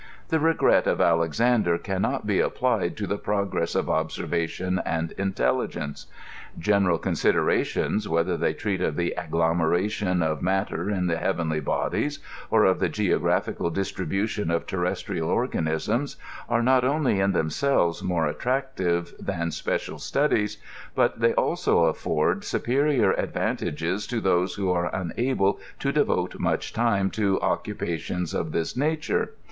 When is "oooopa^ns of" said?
27.43-28.51